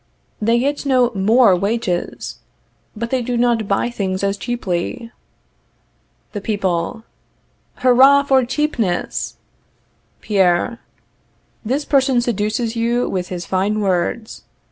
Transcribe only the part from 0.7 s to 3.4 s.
no more wages, but they do